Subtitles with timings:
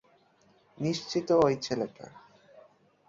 [0.77, 2.05] নিশ্চিত ঔই ছেলেটা।